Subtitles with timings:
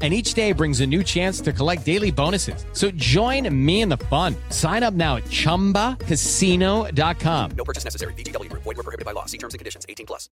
[0.00, 2.64] And each day brings a new chance to collect daily bonuses.
[2.72, 4.34] So join me in the fun.
[4.48, 7.50] Sign up now at chumbacasino.com.
[7.54, 8.14] No purchase necessary.
[8.14, 8.62] VGW Group.
[8.62, 9.26] Void were prohibited by law.
[9.26, 9.84] See terms and conditions.
[9.86, 10.30] 18 plus.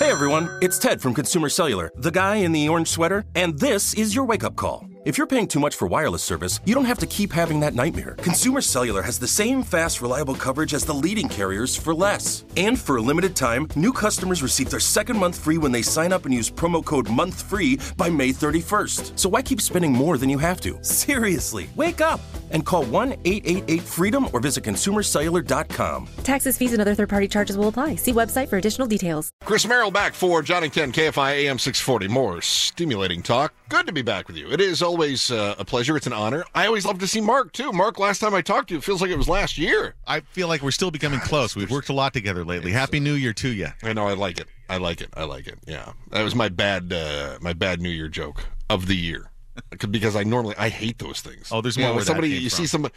[0.00, 3.94] Hey everyone, it's Ted from Consumer Cellular, the guy in the orange sweater, and this
[3.94, 4.89] is your wake up call.
[5.02, 7.74] If you're paying too much for wireless service, you don't have to keep having that
[7.74, 8.16] nightmare.
[8.18, 12.44] Consumer Cellular has the same fast, reliable coverage as the leading carriers for less.
[12.58, 16.12] And for a limited time, new customers receive their second month free when they sign
[16.12, 19.18] up and use promo code MONTHFREE by May 31st.
[19.18, 20.78] So why keep spending more than you have to?
[20.84, 22.20] Seriously, wake up
[22.50, 26.08] and call 1 888 freedom or visit consumercellular.com.
[26.24, 27.94] Taxes, fees, and other third party charges will apply.
[27.94, 29.30] See website for additional details.
[29.44, 32.08] Chris Merrill back for John and Ken KFI AM 640.
[32.12, 33.54] More stimulating talk.
[33.70, 34.50] Good to be back with you.
[34.50, 35.96] It is always uh, a pleasure.
[35.96, 36.44] It's an honor.
[36.52, 37.72] I always love to see Mark, too.
[37.72, 39.94] Mark, last time I talked to you, it feels like it was last year.
[40.04, 41.54] I feel like we're still becoming close.
[41.54, 42.72] We've worked a lot together lately.
[42.72, 43.68] Happy New Year to you.
[43.84, 44.08] I know.
[44.08, 44.48] I like it.
[44.68, 45.10] I like it.
[45.14, 45.58] I like it.
[45.66, 45.92] Yeah.
[46.10, 49.30] That was my bad, uh, my bad New Year joke of the year.
[49.90, 51.50] because I normally, I hate those things.
[51.52, 52.94] Oh, there's You know, more that somebody, you see somebody,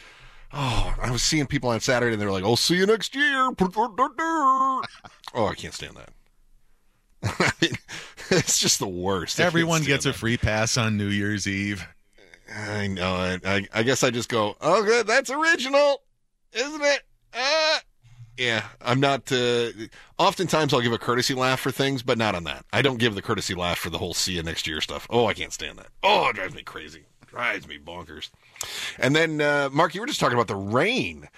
[0.51, 3.51] oh, I was seeing people on Saturday and they're like, I'll see you next year.
[3.59, 4.81] oh,
[5.35, 6.09] I can't stand that.
[7.40, 7.72] I mean,
[8.31, 9.40] it's just the worst.
[9.40, 10.17] Everyone gets a that.
[10.17, 11.88] free pass on New Year's Eve.
[12.56, 13.14] I know.
[13.14, 15.08] I, I, I guess I just go, oh, good.
[15.08, 16.02] That's original,
[16.53, 17.02] isn't it?
[17.34, 17.80] Uh,
[18.38, 19.31] yeah, I'm not.
[19.31, 19.69] Uh,
[20.18, 22.66] oftentimes, I'll give a courtesy laugh for things, but not on that.
[22.72, 25.08] I don't give the courtesy laugh for the whole see you next year stuff.
[25.09, 25.88] Oh, I can't stand that.
[26.03, 27.03] Oh, it drives me crazy.
[27.28, 28.30] Drives me bonkers.
[29.00, 31.30] And then, uh, Mark, you were just talking about the rain.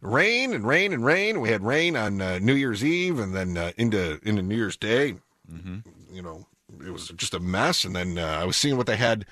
[0.00, 1.40] Rain and rain and rain.
[1.40, 4.76] We had rain on uh, New Year's Eve and then uh, into into New Year's
[4.76, 5.14] Day.
[6.12, 6.46] You know,
[6.84, 7.84] it was just a mess.
[7.84, 9.26] And then uh, I was seeing what they had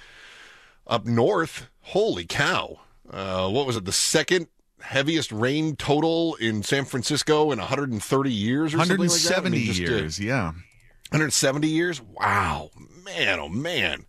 [0.91, 1.71] up north.
[1.83, 2.81] Holy cow!
[3.09, 3.87] Uh, what was it?
[3.87, 4.49] The second
[4.83, 9.33] heaviest rain total in San Francisco in 130 years, or something like that.
[9.33, 10.47] I 170 mean, years, yeah.
[11.11, 12.03] 170 years.
[12.03, 12.71] Wow,
[13.05, 14.05] man, oh man,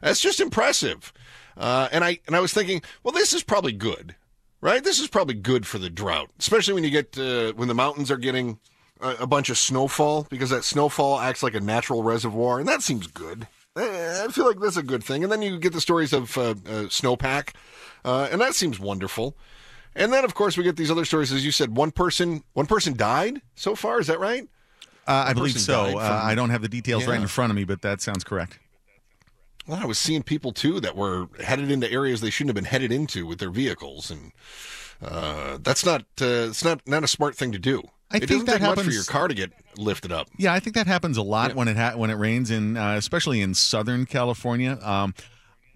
[0.00, 1.12] that's just impressive.
[1.56, 4.14] Uh, and I and I was thinking, well, this is probably good,
[4.60, 4.82] right?
[4.82, 8.10] This is probably good for the drought, especially when you get uh, when the mountains
[8.10, 8.58] are getting
[9.00, 12.82] a, a bunch of snowfall because that snowfall acts like a natural reservoir, and that
[12.82, 13.46] seems good.
[13.76, 15.22] I feel like that's a good thing.
[15.22, 16.54] And then you get the stories of uh, uh,
[16.88, 17.50] snowpack,
[18.04, 19.36] uh, and that seems wonderful.
[19.94, 21.32] And then, of course, we get these other stories.
[21.32, 24.00] As you said, one person one person died so far.
[24.00, 24.48] Is that right?
[25.06, 25.98] Uh, I believe so.
[25.98, 28.24] Uh, from- I don't have the details right in front of me, but that sounds
[28.24, 28.58] correct.
[29.66, 32.70] Well, I was seeing people too that were headed into areas they shouldn't have been
[32.70, 34.32] headed into with their vehicles, and
[35.02, 37.82] uh, that's not uh, it's not not a smart thing to do.
[38.12, 40.28] I it think that much for your car to get lifted up.
[40.36, 42.94] Yeah, I think that happens a lot when it ha- when it rains in, uh,
[42.96, 44.78] especially in Southern California.
[44.82, 45.14] Um,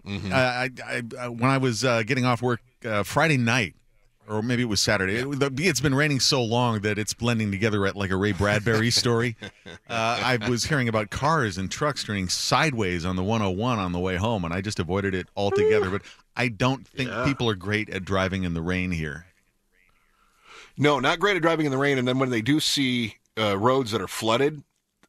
[0.05, 0.31] Mm-hmm.
[0.31, 3.73] I, I, I, when I was uh, getting off work uh, Friday night,
[4.29, 5.15] or maybe it was Saturday.
[5.15, 5.27] It,
[5.59, 9.35] it's been raining so long that it's blending together at like a Ray Bradbury story.
[9.89, 13.99] Uh, I was hearing about cars and trucks turning sideways on the 101 on the
[13.99, 15.89] way home, and I just avoided it altogether.
[15.91, 16.01] But
[16.35, 17.23] I don't think Yeah.
[17.25, 19.25] people are great at driving in the rain here.
[20.77, 21.97] No, not great at driving in the rain.
[21.97, 24.63] And then when they do see uh, roads that are flooded,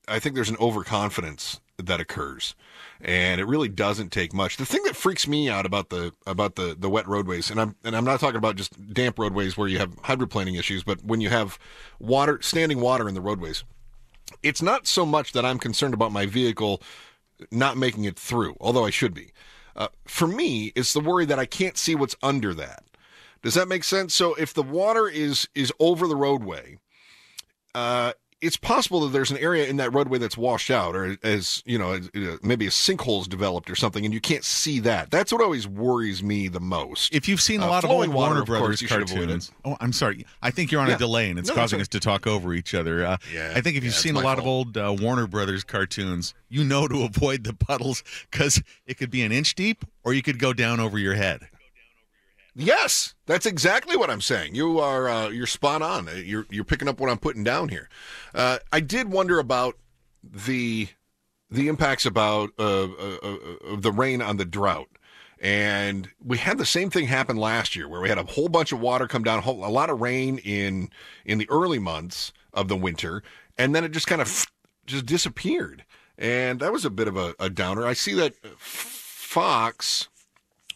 [0.09, 2.55] I think there's an overconfidence that occurs,
[3.01, 4.57] and it really doesn't take much.
[4.57, 7.77] The thing that freaks me out about the about the the wet roadways, and I'm
[7.85, 11.21] and I'm not talking about just damp roadways where you have hydroplaning issues, but when
[11.21, 11.59] you have
[11.99, 13.65] water, standing water in the roadways,
[14.43, 16.83] it's not so much that I'm concerned about my vehicle
[17.51, 19.33] not making it through, although I should be.
[19.75, 22.85] Uh, for me, it's the worry that I can't see what's under that.
[23.47, 24.13] Does that make sense?
[24.13, 26.79] So if the water is is over the roadway,
[27.77, 31.63] uh, it's possible that there's an area in that roadway that's washed out, or as
[31.65, 35.13] you know, uh, maybe a sinkhole sinkhole's developed or something, and you can't see that.
[35.13, 37.15] That's what always worries me the most.
[37.15, 39.19] If you've seen a Uh, lot of old Warner of course, Brothers you should avoid
[39.19, 39.27] it.
[39.27, 40.27] cartoons, oh, I'm sorry.
[40.43, 40.97] I think you're on Yeah.
[40.97, 43.07] a delay and it's No, causing us to talk over each other.
[43.07, 44.41] Uh, Yeah, I think if you've it's seen a lot fault.
[44.41, 49.11] of old uh, Warner Brothers cartoons, you know to avoid the puddles because it could
[49.11, 51.49] be an inch deep or you could go down over your head.
[52.59, 54.55] Yes, that's exactly what I'm saying.
[54.55, 56.09] You are uh, you're spot on.
[56.09, 57.91] Uh, You're you're picking up what I'm putting down here.
[58.35, 59.77] Uh, I did wonder about
[60.25, 60.89] the
[61.51, 63.37] the impacts about uh, uh, uh,
[63.73, 64.89] of the rain on the drought.
[65.39, 68.73] And we had the same thing happen last year, where we had a whole bunch
[68.73, 70.89] of water come down, a whole- a lot of rain in
[71.27, 73.23] in the early months of the winter,
[73.59, 74.47] and then it just kind of
[74.87, 75.85] just disappeared.
[76.17, 77.85] And that was a bit of a, a downer.
[77.85, 80.09] I see that Fox,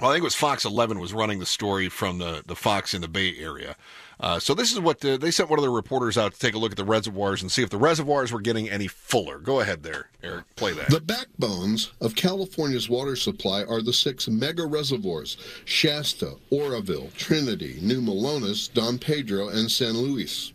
[0.01, 2.95] well, I think it was Fox 11 was running the story from the, the Fox
[2.95, 3.77] in the Bay Area.
[4.19, 6.55] Uh, so this is what uh, they sent one of their reporters out to take
[6.55, 9.39] a look at the reservoirs and see if the reservoirs were getting any fuller.
[9.39, 10.45] Go ahead there, Eric.
[10.57, 10.91] Play that.
[10.91, 18.03] The backbones of California's water supply are the six mega reservoirs Shasta, Oroville, Trinity, New
[18.03, 20.53] Melones, Don Pedro, and San Luis.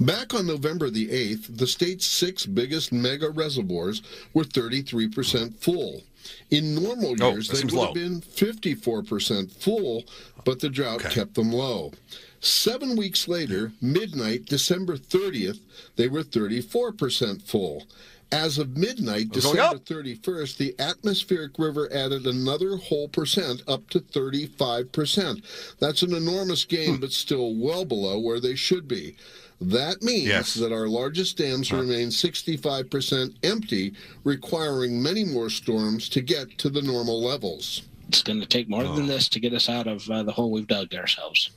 [0.00, 4.00] Back on November the 8th, the state's six biggest mega reservoirs
[4.32, 6.02] were 33% full.
[6.50, 7.84] In normal Oh, years, that they would low.
[7.86, 10.04] have been 54% full,
[10.44, 11.92] but the drought kept them low.
[12.40, 15.58] Seven weeks later, midnight, December 30th,
[15.96, 17.86] they were 34% full.
[18.30, 25.42] As of midnight, December 31st, the atmospheric river added another whole percent up to 35%.
[25.78, 27.00] That's an enormous gain, Hmm.
[27.00, 29.16] but still well below where they should be.
[29.60, 30.54] That means Yes.
[30.54, 36.82] that our largest dams remain 65% empty, requiring many more storms to get to the
[36.82, 37.82] normal levels.
[38.08, 40.50] It's going to take more than this to get us out of uh, the hole
[40.50, 41.50] we've dug ourselves.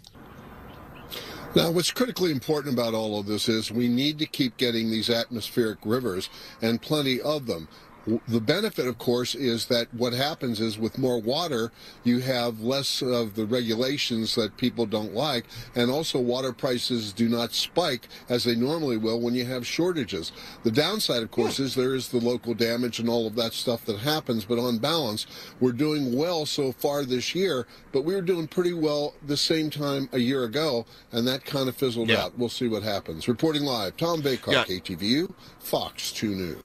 [1.56, 5.10] Now, what's critically important about all of this is we need to keep getting these
[5.10, 6.30] atmospheric rivers
[6.62, 7.68] and plenty of them.
[8.06, 11.72] The benefit, of course, is that what happens is with more water,
[12.04, 15.46] you have less of the regulations that people don't like,
[15.76, 20.32] and also water prices do not spike as they normally will when you have shortages.
[20.64, 23.86] The downside, of course, is there is the local damage and all of that stuff
[23.86, 25.28] that happens, but on balance,
[25.60, 29.70] we're doing well so far this year, but we were doing pretty well the same
[29.70, 32.24] time a year ago, and that kind of fizzled Yeah.
[32.24, 32.38] out.
[32.38, 33.28] We'll see what happens.
[33.28, 34.64] Reporting live, Tom Vacar, Yeah.
[34.64, 36.64] KTVU, Fox 2 News.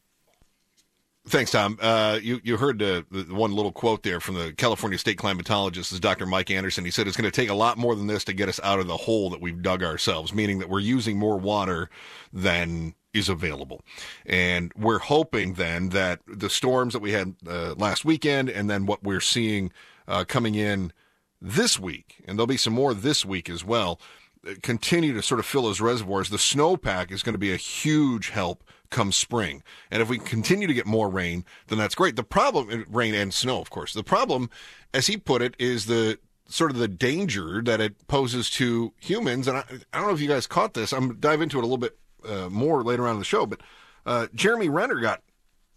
[1.29, 1.77] Thanks, Tom.
[1.83, 5.99] Uh, you you heard the one little quote there from the California state climatologist, is
[5.99, 6.25] Dr.
[6.25, 6.85] Mike Anderson.
[6.85, 8.79] He said it's going to take a lot more than this to get us out
[8.79, 11.91] of the hole that we've dug ourselves, meaning that we're using more water
[12.33, 13.81] than is available.
[14.25, 18.87] And we're hoping then that the storms that we had uh, last weekend and then
[18.87, 19.73] what we're seeing
[20.07, 20.93] uh, coming in
[21.41, 24.01] this week, and there'll be some more this week as well,
[24.47, 26.31] uh, continue to sort of fill those reservoirs.
[26.31, 29.63] The snowpack is going to be a huge help come spring.
[29.91, 32.17] And if we continue to get more rain, then that's great.
[32.17, 34.51] The problem, uh, rain and snow, of course, the problem,
[34.95, 36.19] as he put it, is the
[36.49, 39.49] sort of the danger that it poses to humans.
[39.49, 40.93] And I, I don't know if you guys caught this.
[40.93, 43.25] I'm going to dive into it a little bit uh, more later on in the
[43.25, 43.61] show, but
[44.05, 45.23] uh, Jeremy Renner got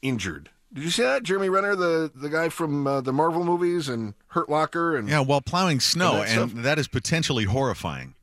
[0.02, 0.50] injured.
[0.72, 1.24] Did you see that?
[1.24, 5.22] Jeremy Renner, the, the guy from uh, the Marvel movies and Hurt Locker and Yeah,
[5.22, 8.14] while plowing snow, And that and that is potentially horrifying.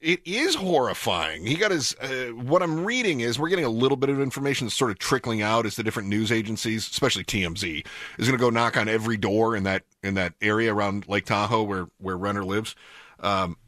[0.00, 1.44] It is horrifying.
[1.44, 1.94] He got his.
[1.96, 4.98] Uh, what I'm reading is we're getting a little bit of information that's sort of
[4.98, 7.86] trickling out as the different news agencies, especially TMZ,
[8.16, 11.26] is going to go knock on every door in that in that area around Lake
[11.26, 12.74] Tahoe where where Renner lives.
[13.20, 13.58] Um,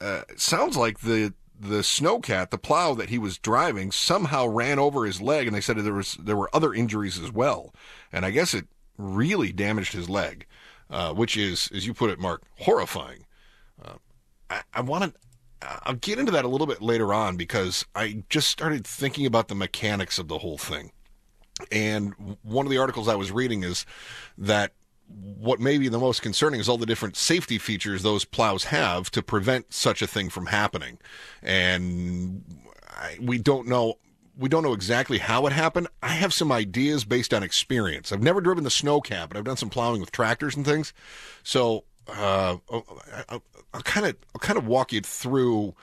[0.00, 5.04] uh, sounds like the the snowcat, the plow that he was driving, somehow ran over
[5.04, 7.74] his leg, and they said there was there were other injuries as well,
[8.12, 10.46] and I guess it really damaged his leg,
[10.88, 13.26] uh, which is, as you put it, Mark, horrifying.
[13.84, 13.94] Uh,
[14.48, 15.20] I, I want to.
[15.62, 19.48] I'll get into that a little bit later on because I just started thinking about
[19.48, 20.92] the mechanics of the whole thing.
[21.70, 23.84] And one of the articles I was reading is
[24.38, 24.72] that
[25.08, 29.10] what may be the most concerning is all the different safety features those plows have
[29.10, 30.98] to prevent such a thing from happening.
[31.42, 33.98] And I, we don't know
[34.38, 35.88] we don't know exactly how it happened.
[36.02, 38.10] I have some ideas based on experience.
[38.10, 40.94] I've never driven the snow snowcat, but I've done some plowing with tractors and things.
[41.42, 42.56] So uh,
[43.28, 43.40] I-
[43.72, 45.74] I'll kind of I'll kind of walk you through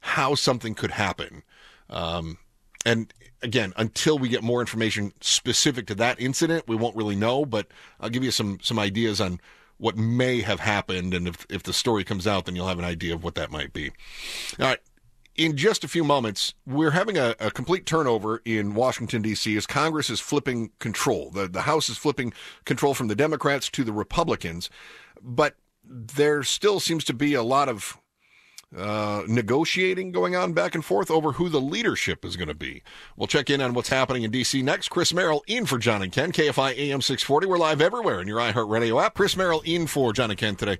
[0.00, 1.42] how something could happen.
[1.90, 2.38] Um,
[2.84, 7.44] and again, until we get more information specific to that incident, we won't really know.
[7.44, 7.68] But
[8.00, 9.40] I'll give you some some ideas on
[9.78, 12.84] what may have happened, and if if the story comes out, then you'll have an
[12.84, 13.90] idea of what that might be.
[14.58, 14.80] All right.
[15.36, 19.66] In just a few moments, we're having a, a complete turnover in Washington, D.C., as
[19.66, 21.30] Congress is flipping control.
[21.30, 22.32] The, the House is flipping
[22.64, 24.70] control from the Democrats to the Republicans.
[25.20, 27.98] But there still seems to be a lot of
[28.76, 32.82] uh, negotiating going on back and forth over who the leadership is going to be.
[33.16, 34.62] We'll check in on what's happening in D.C.
[34.62, 34.88] next.
[34.88, 37.46] Chris Merrill in for John and Ken, KFI AM 640.
[37.46, 39.14] We're live everywhere in your iHeartRadio app.
[39.14, 40.78] Chris Merrill in for John and Ken today.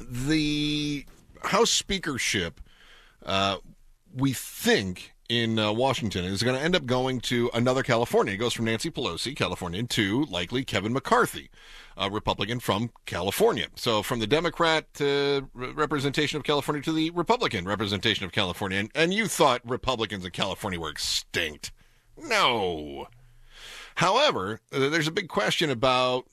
[0.00, 1.04] The
[1.42, 2.60] House speakership,
[3.26, 3.58] uh,
[4.14, 8.34] we think in uh, Washington, is going to end up going to another California.
[8.34, 11.50] It goes from Nancy Pelosi, California, to likely Kevin McCarthy,
[11.96, 13.68] a Republican from California.
[13.76, 18.78] So from the Democrat uh, representation of California to the Republican representation of California.
[18.78, 21.72] And, and you thought Republicans in California were extinct.
[22.16, 23.08] No.
[23.96, 26.26] However, uh, there's a big question about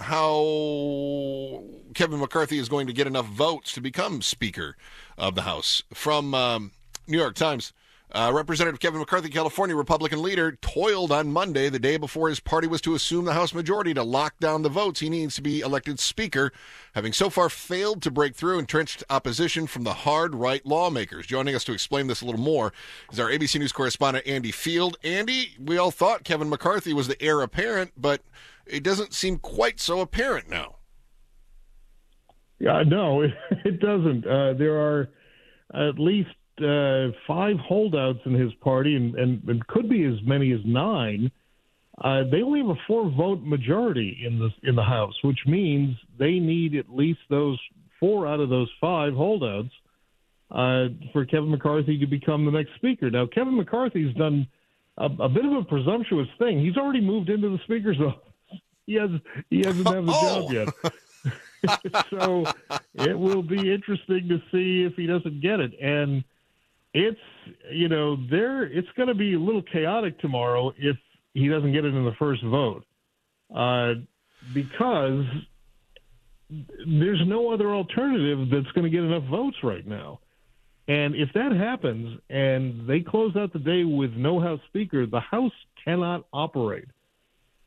[0.00, 1.62] how
[1.94, 4.76] Kevin McCarthy is going to get enough votes to become Speaker
[5.16, 5.82] of the House.
[5.92, 6.72] From um,
[7.06, 7.72] New York Times,
[8.14, 12.68] uh, Representative Kevin McCarthy, California Republican leader, toiled on Monday, the day before his party
[12.68, 15.60] was to assume the House majority to lock down the votes he needs to be
[15.60, 16.52] elected Speaker,
[16.94, 21.26] having so far failed to break through entrenched opposition from the hard right lawmakers.
[21.26, 22.72] Joining us to explain this a little more
[23.12, 24.96] is our ABC News correspondent, Andy Field.
[25.02, 28.22] Andy, we all thought Kevin McCarthy was the heir apparent, but
[28.64, 30.76] it doesn't seem quite so apparent now.
[32.60, 33.32] Yeah, no, it,
[33.64, 34.24] it doesn't.
[34.24, 35.10] Uh, there are
[35.74, 36.30] at least
[36.62, 41.30] uh, five holdouts in his party, and, and, and could be as many as nine.
[42.02, 46.38] Uh, they only have a four-vote majority in the in the House, which means they
[46.40, 47.58] need at least those
[48.00, 49.70] four out of those five holdouts
[50.50, 53.10] uh, for Kevin McCarthy to become the next Speaker.
[53.10, 54.46] Now, Kevin McCarthy's done
[54.98, 56.58] a, a bit of a presumptuous thing.
[56.64, 58.20] He's already moved into the Speaker's office.
[58.86, 59.10] He has
[59.50, 60.48] he hasn't had the Oh.
[60.48, 60.92] job yet.
[62.10, 62.44] so
[62.94, 65.72] it will be interesting to see if he doesn't get it.
[65.80, 66.22] And
[66.94, 67.18] it's
[67.70, 70.96] you know there it's going to be a little chaotic tomorrow if
[71.34, 72.84] he doesn't get it in the first vote,
[73.54, 73.94] uh,
[74.54, 75.24] because
[76.86, 80.20] there's no other alternative that's going to get enough votes right now.
[80.86, 85.20] And if that happens and they close out the day with no House Speaker, the
[85.20, 85.52] House
[85.84, 86.88] cannot operate.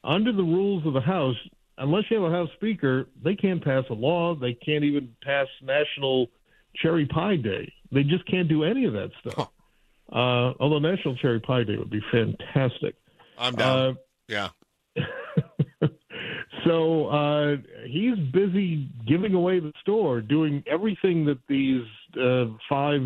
[0.04, 1.36] Under the rules of the House,
[1.80, 4.36] unless you have a House Speaker, they can't pass a law.
[4.36, 6.28] They can't even pass National
[6.76, 7.74] Cherry Pie Day.
[7.91, 9.50] They just can't do any of that stuff.
[10.12, 12.96] Uh, although National Cherry Pie Day would be fantastic.
[13.38, 13.79] I'm down.
[13.79, 13.94] Uh,
[14.27, 14.50] yeah.
[16.65, 21.84] so uh, he's busy giving away the store, doing everything that these
[22.22, 23.01] uh, five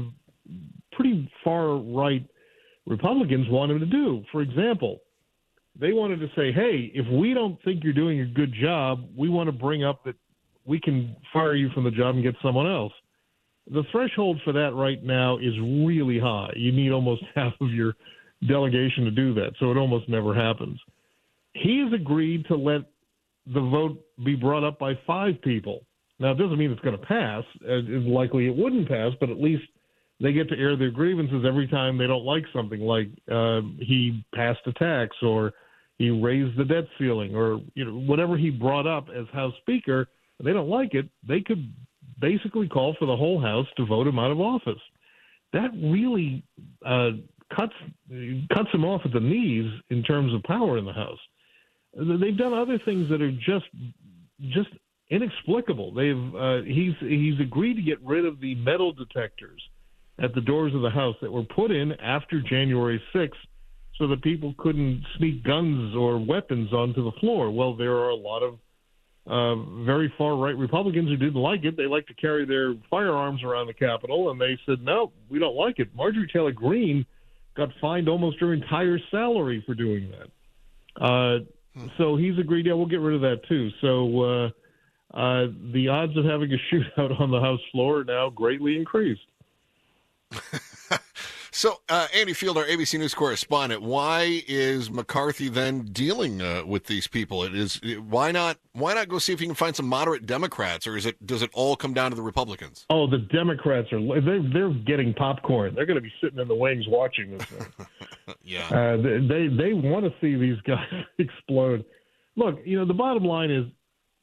[0.91, 2.25] pretty far right
[2.85, 4.23] Republicans want him to do.
[4.31, 4.99] For example,
[5.79, 9.29] they wanted to say, hey, if we don't think you're doing a good job, we
[9.29, 10.15] want to bring up that
[10.65, 12.93] we can fire you from the job and get someone else.
[13.69, 16.51] The threshold for that right now is really high.
[16.55, 17.93] You need almost half of your
[18.47, 20.79] delegation to do that, so it almost never happens.
[21.53, 22.81] He has agreed to let
[23.45, 25.85] the vote be brought up by five people.
[26.19, 27.43] Now, it doesn't mean it's going to pass.
[27.61, 29.63] It's likely it wouldn't pass, but at least
[30.21, 34.23] they get to air their grievances every time they don't like something, like uh, he
[34.35, 35.51] passed a tax or
[35.97, 40.07] he raised the debt ceiling or you know whatever he brought up as House Speaker.
[40.43, 41.09] They don't like it.
[41.27, 41.73] They could
[42.21, 44.79] basically call for the whole House to vote him out of office.
[45.53, 46.43] That really
[46.85, 47.11] uh,
[47.55, 47.73] cuts
[48.53, 51.19] cuts him off at the knees in terms of power in the House.
[51.93, 53.65] They've done other things that are just
[54.49, 54.69] just
[55.09, 55.93] inexplicable.
[55.93, 59.61] They've uh, he's he's agreed to get rid of the metal detectors
[60.19, 63.31] at the doors of the house that were put in after January 6th
[63.97, 67.51] so that people couldn't sneak guns or weapons onto the floor.
[67.51, 68.57] Well, there are a lot of
[69.27, 71.77] uh, very far right Republicans who didn't like it.
[71.77, 75.55] They like to carry their firearms around the Capitol, and they said, no, we don't
[75.55, 75.89] like it.
[75.95, 77.05] Marjorie Taylor Greene
[77.55, 81.03] got fined almost her entire salary for doing that.
[81.03, 81.39] Uh,
[81.97, 83.69] so he's agreed, yeah, we'll get rid of that too.
[83.79, 84.49] So uh,
[85.13, 89.21] uh, the odds of having a shootout on the House floor are now greatly increased.
[91.53, 96.85] So, uh, Andy Field, our ABC News correspondent, why is McCarthy then dealing uh, with
[96.85, 97.43] these people?
[97.43, 98.57] It is why not?
[98.71, 101.41] Why not go see if you can find some moderate Democrats, or is it does
[101.41, 102.85] it all come down to the Republicans?
[102.89, 105.75] Oh, the Democrats are they're they're getting popcorn.
[105.75, 107.47] They're going to be sitting in the wings watching this.
[108.43, 111.83] Yeah, uh, they they, they want to see these guys explode.
[112.37, 113.65] Look, you know the bottom line is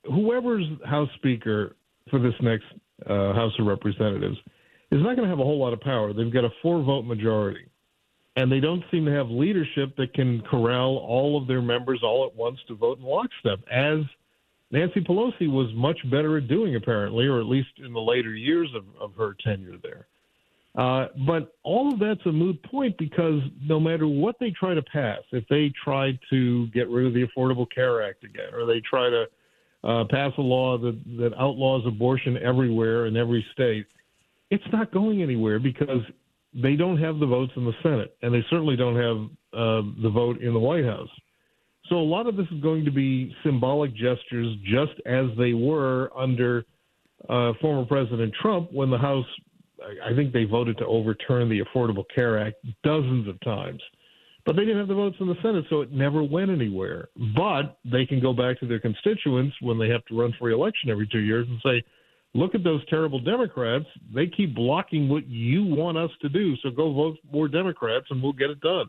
[0.06, 1.76] whoever's House Speaker
[2.08, 2.64] for this next
[3.06, 4.38] uh, House of Representatives
[4.90, 6.12] is not going to have a whole lot of power.
[6.12, 7.66] They've got a four vote majority,
[8.37, 12.26] and they don't seem to have leadership that can corral all of their members all
[12.26, 13.99] at once to vote in lockstep, as
[14.71, 18.68] Nancy Pelosi was much better at doing, apparently, or at least in the later years
[18.75, 20.07] of, of her tenure there.
[20.76, 24.83] Uh, but all of that's a moot point because no matter what they try to
[24.83, 28.80] pass, if they try to get rid of the Affordable Care Act again, or they
[28.80, 29.25] try to
[29.83, 33.87] uh, pass a law that, that outlaws abortion everywhere in every state,
[34.50, 36.02] it's not going anywhere because
[36.55, 39.17] they don't have the votes in the Senate, and they certainly don't have
[39.52, 41.11] uh, the vote in the White House.
[41.88, 46.11] So a lot of this is going to be symbolic gestures, just as they were
[46.17, 46.64] under
[47.28, 49.26] uh, former President Trump when the House,
[50.05, 53.81] I think they voted to overturn the Affordable Care Act dozens of times.
[54.45, 57.09] But they didn't have the votes in the Senate, so it never went anywhere.
[57.37, 60.88] But they can go back to their constituents when they have to run for re-election
[60.88, 61.85] every two years and say,
[62.38, 63.87] look at those terrible Democrats.
[64.14, 66.57] They keep blocking what you want us to do.
[66.59, 68.87] So go vote more Democrats and we'll get it done.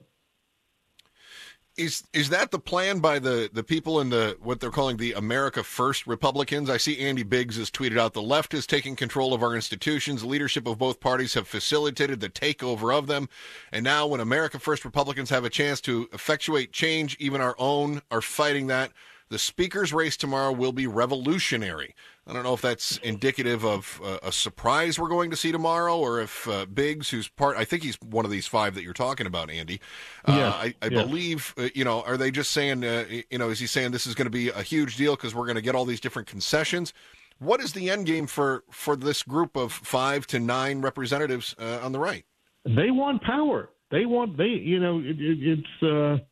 [1.77, 5.13] Is is that the plan by the, the people in the what they're calling the
[5.13, 6.69] America First Republicans?
[6.69, 10.25] I see Andy Biggs has tweeted out the left is taking control of our institutions.
[10.25, 13.29] Leadership of both parties have facilitated the takeover of them.
[13.71, 18.01] And now when America First Republicans have a chance to effectuate change, even our own
[18.11, 18.91] are fighting that.
[19.29, 21.93] The speaker's race tomorrow will be revolutionary.
[22.25, 25.97] I don't know if that's indicative of uh, a surprise we're going to see tomorrow,
[25.97, 28.93] or if uh, Biggs, who's part, I think he's one of these five that you're
[28.93, 29.79] talking about, Andy.
[30.25, 31.05] Uh, Yes, I, I yes.
[31.05, 34.07] believe, uh, you know, are they just saying, uh, you know, is he saying this
[34.07, 36.27] is going to be a huge deal because we're going to get all these different
[36.27, 36.93] concessions?
[37.39, 41.79] What is the end game for for this group of five to nine representatives uh,
[41.81, 42.25] on the right?
[42.65, 43.69] They want power.
[43.91, 46.23] They want they you know it, it, it's uh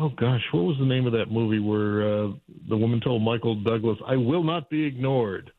[0.00, 2.28] oh gosh what was the name of that movie where uh,
[2.68, 5.52] the woman told Michael Douglas I will not be ignored.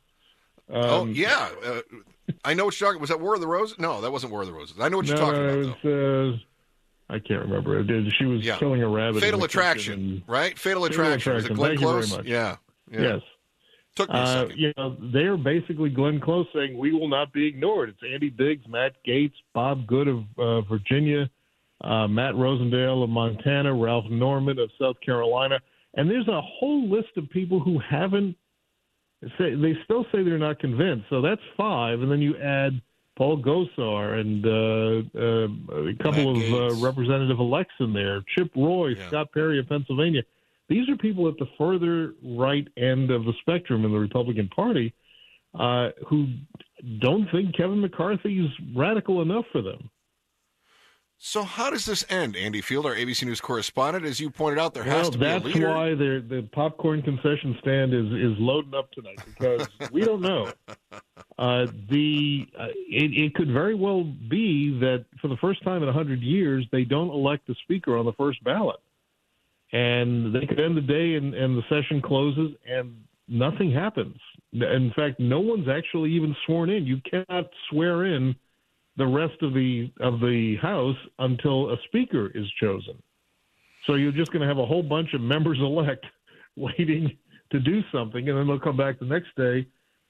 [0.70, 1.82] Um, oh yeah, uh,
[2.46, 3.02] I know what you're talking.
[3.02, 3.78] Was that War of the Roses?
[3.78, 4.76] No, that wasn't War of the Roses.
[4.80, 5.86] I know what you're no, talking no, about.
[5.86, 6.40] it was,
[7.10, 7.84] uh, I can't remember.
[8.18, 8.58] She was Yeah.
[8.58, 9.22] killing a rabbit.
[9.22, 10.58] Fatal Attraction, and- right?
[10.58, 11.34] Fatal Fatal Attraction.
[11.34, 11.56] Was it Attraction.
[11.58, 12.26] Glenn Thank you very much.
[12.26, 12.56] Yeah.
[12.90, 13.02] yeah.
[13.16, 13.22] Yes.
[13.98, 14.58] Took me a Uh, second.
[14.60, 17.90] you know, they're basically Glenn Close saying we will not be ignored.
[17.90, 21.30] It's Andy Biggs, Matt Gaetz, Bob Good of uh, Virginia,
[21.84, 25.60] uh, Matt Rosendale of Montana, Ralph Norman of South Carolina,
[25.96, 28.36] and there's a whole list of people who haven't.
[29.38, 31.06] Say, they still say they're not convinced.
[31.10, 32.82] So that's five, and then you add
[33.18, 38.52] Paul Gosar and uh, uh, a couple Matt of uh, representative elects in there, Chip
[38.56, 39.08] Roy, Yeah.
[39.08, 40.24] Scott Perry of Pennsylvania.
[40.70, 44.94] These are people at the further right end of the spectrum in the Republican Party
[45.60, 46.28] uh, who
[47.00, 49.90] don't think Kevin McCarthy is radical enough for them.
[51.24, 54.06] So how does this end, Andy Field, our ABC News correspondent?
[54.06, 55.60] As you pointed out, there has to be a leader.
[55.68, 60.22] that's why they're- the popcorn concession stand is is loading up tonight because we don't
[60.22, 60.52] know.
[61.38, 65.90] Uh, the uh, it, it could very well be that for the first time in
[65.90, 68.80] a hundred years they don't elect the speaker on the first ballot,
[69.72, 72.96] and they could end the day and, and the session closes and
[73.28, 74.18] nothing happens.
[74.54, 76.86] In fact, no one's actually even sworn in.
[76.86, 78.36] You cannot swear in
[78.98, 83.02] the rest of the of the House until a speaker is chosen.
[83.88, 86.06] So you're just going to have a whole bunch of members elect
[86.56, 87.18] waiting
[87.52, 89.66] to do something, and then they'll come back the next day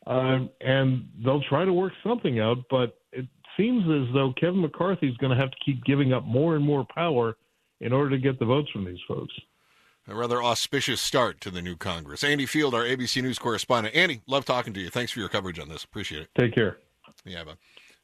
[0.07, 2.57] um, and they'll try to work something out.
[2.69, 6.25] But it seems as though Kevin McCarthy is going to have to keep giving up
[6.25, 7.37] more and more power
[7.79, 9.33] in order to get the votes from these folks.
[10.07, 12.23] A rather auspicious start to the new Congress.
[12.23, 13.95] Andy Field, our ABC News correspondent.
[13.95, 14.89] Andy, love talking to you.
[14.89, 15.83] Thanks for your coverage on this.
[15.83, 16.29] Appreciate it.
[16.37, 16.77] Take care.
[17.23, 17.57] Yeah, but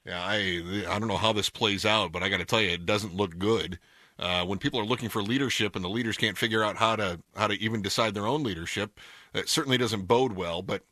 [0.08, 2.70] yeah, I I don't know how this plays out, but I got to tell you,
[2.70, 3.78] it doesn't look good.
[4.18, 7.20] Uh, when people are looking for leadership and the leaders can't figure out how to
[7.36, 9.00] how to even decide their own leadership,
[9.34, 10.62] it certainly doesn't bode well.
[10.62, 10.84] But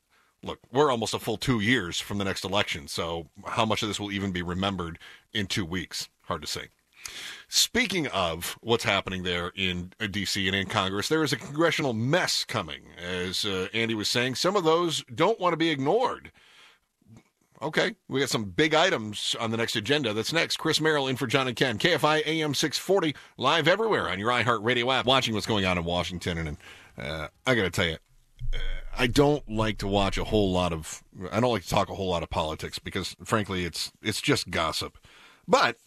[0.44, 3.88] look, we're almost a full two years from the next election, so how much of
[3.88, 5.00] this will even be remembered
[5.34, 6.10] in two weeks?
[6.24, 6.68] Hard to say.
[7.48, 10.48] Speaking of what's happening there in D.C.
[10.48, 12.82] and in Congress, there is a congressional mess coming.
[12.98, 16.32] As uh, Andy was saying, some of those don't want to be ignored.
[17.62, 20.14] Okay, we got some big items on the next agenda.
[20.14, 20.58] That's next.
[20.58, 21.78] Chris Merrill in for John and Ken.
[21.78, 25.06] KFI AM 640, live everywhere on your iHeartRadio app.
[25.06, 26.38] Watching what's going on in Washington.
[26.38, 26.58] And
[26.98, 27.98] uh, I got to tell you,
[28.54, 28.58] uh,
[28.98, 31.96] I don't like to watch a whole lot of, I don't like to talk a
[31.96, 34.98] whole lot of politics because, frankly, it's it's just gossip.
[35.48, 35.78] But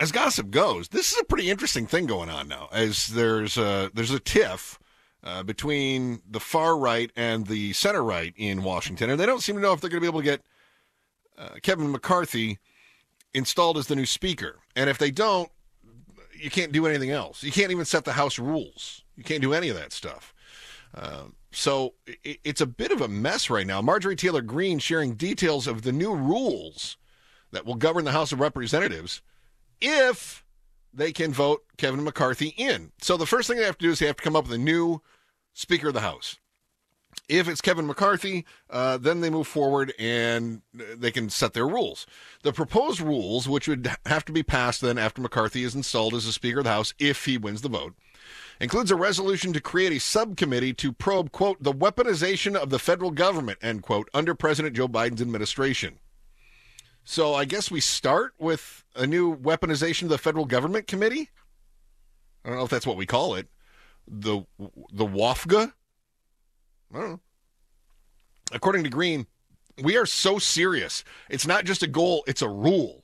[0.00, 2.68] as gossip goes, this is a pretty interesting thing going on now.
[2.72, 4.80] As there's a, there's a tiff
[5.22, 9.54] uh, between the far right and the center right in Washington, and they don't seem
[9.54, 10.42] to know if they're going to be able to get
[11.38, 12.58] uh, Kevin McCarthy
[13.34, 14.58] installed as the new speaker.
[14.76, 15.50] And if they don't,
[16.34, 17.42] you can't do anything else.
[17.42, 19.04] You can't even set the House rules.
[19.16, 20.34] You can't do any of that stuff.
[20.94, 23.80] Um, so it, it's a bit of a mess right now.
[23.80, 26.96] Marjorie Taylor Greene sharing details of the new rules
[27.52, 29.22] that will govern the House of Representatives
[29.80, 30.44] if
[30.92, 32.92] they can vote Kevin McCarthy in.
[33.00, 34.54] So the first thing they have to do is they have to come up with
[34.54, 35.00] a new
[35.54, 36.38] Speaker of the House.
[37.32, 42.06] If it's Kevin McCarthy, uh, then they move forward and they can set their rules.
[42.42, 46.26] The proposed rules, which would have to be passed then after McCarthy is installed as
[46.26, 47.94] the Speaker of the House, if he wins the vote,
[48.60, 53.10] includes a resolution to create a subcommittee to probe, quote, the weaponization of the federal
[53.10, 56.00] government, end quote, under President Joe Biden's administration.
[57.02, 61.30] So I guess we start with a new weaponization of the federal government committee.
[62.44, 63.48] I don't know if that's what we call it.
[64.06, 64.42] The
[64.92, 65.72] the WAFGA.
[66.92, 67.20] Don't know.
[68.52, 69.26] According to Greene,
[69.82, 71.04] we are so serious.
[71.30, 73.02] It's not just a goal; it's a rule.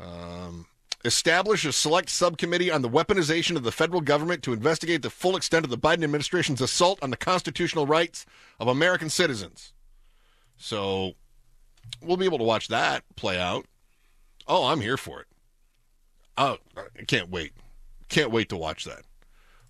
[0.00, 0.66] Um,
[1.04, 5.36] establish a select subcommittee on the weaponization of the federal government to investigate the full
[5.36, 8.26] extent of the Biden administration's assault on the constitutional rights
[8.58, 9.72] of American citizens.
[10.56, 11.12] So
[12.02, 13.66] we'll be able to watch that play out.
[14.46, 15.26] Oh, I'm here for it.
[16.36, 17.52] Oh, I can't wait.
[18.08, 19.02] Can't wait to watch that.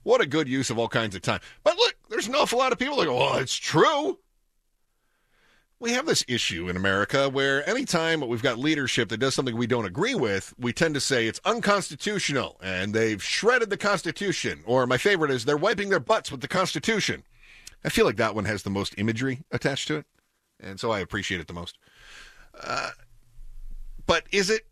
[0.08, 1.40] What a good use of all kinds of time.
[1.62, 4.18] But look, there's an awful lot of people that go, well, it's true.
[5.80, 9.66] We have this issue in America where anytime we've got leadership that does something we
[9.66, 14.62] don't agree with, we tend to say it's unconstitutional and they've shredded the Constitution.
[14.64, 17.22] Or my favorite is they're wiping their butts with the Constitution.
[17.84, 20.06] I feel like that one has the most imagery attached to it.
[20.58, 21.76] And so I appreciate it the most.
[22.58, 22.92] Uh,
[24.06, 24.66] but is it?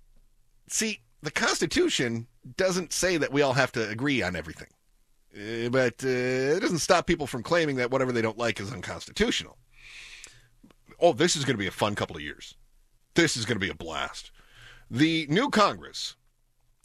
[0.69, 4.69] See, the Constitution doesn't say that we all have to agree on everything.
[5.37, 8.73] Uh, but uh, it doesn't stop people from claiming that whatever they don't like is
[8.73, 9.59] unconstitutional.
[10.99, 12.55] Oh, this is going to be a fun couple of years.
[13.15, 14.31] This is going to be a blast.
[14.91, 16.17] The new Congress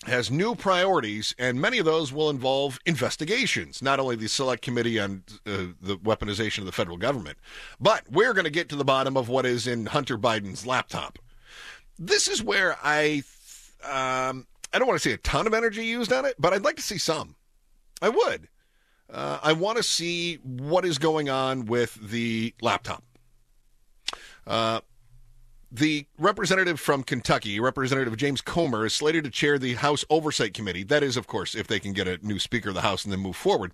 [0.06, 3.82] has new priorities, and many of those will involve investigations.
[3.82, 7.38] Not only the Select Committee on uh, the Weaponization of the Federal Government,
[7.80, 11.20] but we're going to get to the bottom of what is in Hunter Biden's laptop.
[12.00, 13.22] This is where I,
[13.84, 16.64] um, I don't want to see a ton of energy used on it, but I'd
[16.64, 17.36] like to see some.
[18.02, 18.48] I would.
[19.10, 23.04] Uh, I want to see what is going on with the laptop.
[24.48, 24.82] Uh,
[25.74, 30.84] the representative from Kentucky, Representative James Comer, is slated to chair the House Oversight Committee.
[30.84, 33.12] That is, of course, if they can get a new Speaker of the House and
[33.12, 33.72] then move forward.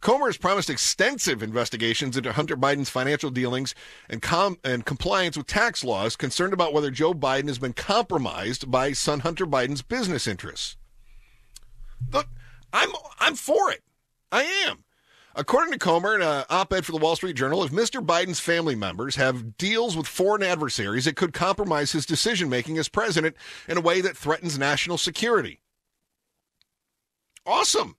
[0.00, 3.74] Comer has promised extensive investigations into Hunter Biden's financial dealings
[4.08, 8.70] and, com- and compliance with tax laws, concerned about whether Joe Biden has been compromised
[8.70, 10.76] by son Hunter Biden's business interests.
[12.72, 13.82] I'm I'm for it.
[14.32, 14.84] I am.
[15.36, 18.04] According to Comer, in an op ed for the Wall Street Journal, if Mr.
[18.04, 22.88] Biden's family members have deals with foreign adversaries, it could compromise his decision making as
[22.88, 23.36] president
[23.68, 25.60] in a way that threatens national security.
[27.46, 27.96] Awesome.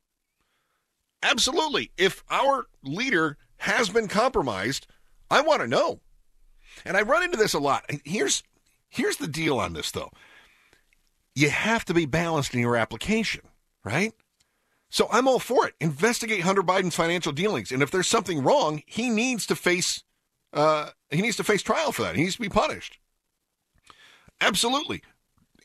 [1.23, 1.91] Absolutely.
[1.97, 4.87] If our leader has been compromised,
[5.29, 6.01] I want to know.
[6.85, 7.89] And I run into this a lot.
[8.03, 8.43] Here's
[8.89, 10.11] here's the deal on this though.
[11.33, 13.41] You have to be balanced in your application,
[13.85, 14.13] right?
[14.91, 15.73] So I'm all for it.
[15.79, 20.03] Investigate Hunter Biden's financial dealings, and if there's something wrong, he needs to face
[20.53, 22.15] uh, he needs to face trial for that.
[22.15, 22.99] He needs to be punished.
[24.39, 25.01] Absolutely.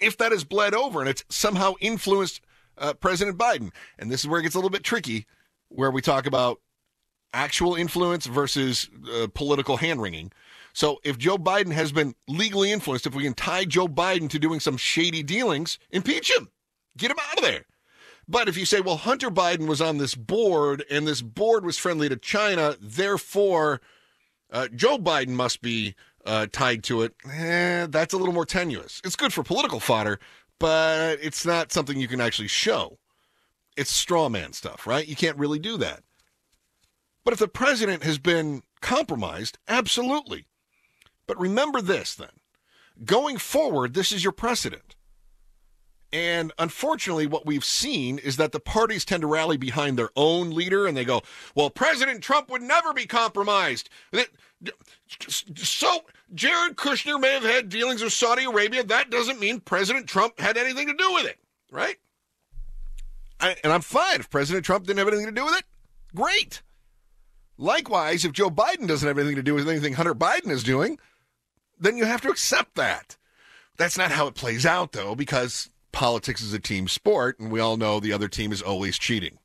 [0.01, 2.41] If that has bled over and it's somehow influenced
[2.79, 5.27] uh, President Biden, and this is where it gets a little bit tricky,
[5.69, 6.61] where we talk about
[7.33, 10.31] actual influence versus uh, political hand wringing.
[10.73, 14.39] So if Joe Biden has been legally influenced, if we can tie Joe Biden to
[14.39, 16.51] doing some shady dealings, impeach him,
[16.97, 17.65] get him out of there.
[18.29, 21.79] But if you say, well, Hunter Biden was on this board and this board was
[21.79, 23.81] friendly to China, therefore
[24.51, 29.01] uh, Joe Biden must be uh, tied to it, eh, that's a little more tenuous.
[29.05, 30.19] It's good for political fodder,
[30.59, 32.99] but it's not something you can actually show.
[33.77, 35.07] It's straw man stuff, right?
[35.07, 36.03] You can't really do that.
[37.25, 40.47] But if the president has been compromised, absolutely.
[41.27, 42.31] But remember this then
[43.05, 44.86] going forward, this is your precedent.
[46.17, 50.49] And unfortunately, what we've seen is that the parties tend to rally behind their own
[50.49, 51.21] leader and they go,
[51.55, 53.91] well, President Trump would never be compromised.
[55.59, 58.83] So Jared Kushner may have had dealings with Saudi Arabia.
[58.83, 61.39] That doesn't mean President Trump had anything to do with it,
[61.71, 61.97] right?
[63.39, 65.65] I, and I'm fine if President Trump didn't have anything to do with it.
[66.15, 66.63] Great.
[67.59, 70.99] Likewise, if Joe Biden doesn't have anything to do with anything Hunter Biden is doing,
[71.79, 73.19] then you have to accept that.
[73.77, 77.59] That's not how it plays out, though, because politics is a team sport, and we
[77.59, 79.39] all know the other team is always cheating.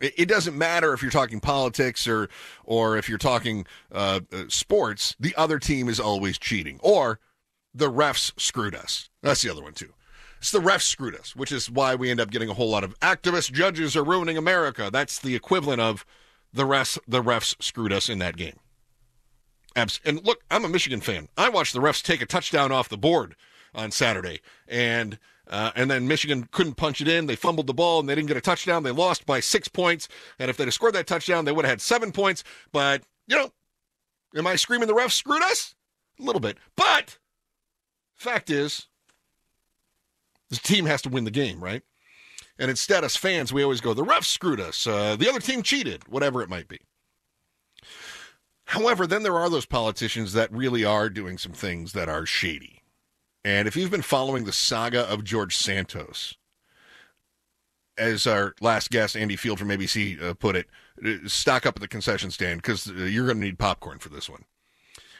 [0.00, 2.30] It, it doesn't matter if you're talking politics or
[2.64, 5.14] or if you're talking uh, uh, sports.
[5.20, 7.20] The other team is always cheating, or
[7.74, 9.10] the refs screwed us.
[9.20, 9.92] That's the other one too.
[10.38, 12.82] It's the refs screwed us, which is why we end up getting a whole lot
[12.82, 14.88] of activist judges are ruining America.
[14.90, 16.06] That's the equivalent of
[16.54, 16.98] the refs.
[17.06, 18.58] The refs screwed us in that game.
[19.76, 21.28] And look, I'm a Michigan fan.
[21.36, 23.36] I watched the refs take a touchdown off the board
[23.74, 27.26] on Saturday, and uh, and then Michigan couldn't punch it in.
[27.26, 28.82] They fumbled the ball and they didn't get a touchdown.
[28.82, 30.08] They lost by six points.
[30.38, 32.44] And if they'd have scored that touchdown, they would have had seven points.
[32.72, 33.50] But, you know,
[34.36, 35.74] am I screaming the refs screwed us?
[36.18, 36.56] A little bit.
[36.76, 37.18] But,
[38.14, 38.86] fact is,
[40.48, 41.82] the team has to win the game, right?
[42.58, 44.86] And instead, as fans, we always go, the refs screwed us.
[44.86, 46.78] Uh, the other team cheated, whatever it might be.
[48.66, 52.73] However, then there are those politicians that really are doing some things that are shady
[53.44, 56.36] And if you've been following the saga of George Santos,
[57.98, 60.66] as our last guest, Andy Field from ABC, uh, put it,
[61.04, 64.08] uh, stock up at the concession stand because uh, you're going to need popcorn for
[64.08, 64.44] this one.